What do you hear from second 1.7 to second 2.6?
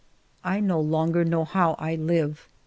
I live.